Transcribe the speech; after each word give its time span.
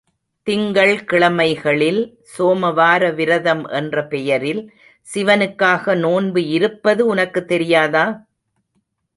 திங்கள் 0.47 1.05
கிழமைகளில் 1.05 1.99
சோம 2.37 2.73
வார 2.73 3.11
விரதம் 3.11 3.65
என்ற 3.71 4.05
பெயரில் 4.05 4.63
சிவனுக்காக 5.09 5.95
நோன்பு 5.97 6.47
இருப்பது 6.47 7.05
உனக்குத் 7.05 7.47
தெரியாதா? 7.47 8.05